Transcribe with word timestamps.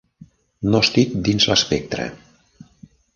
No 0.69 0.79
estic 0.85 1.13
dins 1.27 1.45
l'espectre. 1.51 2.07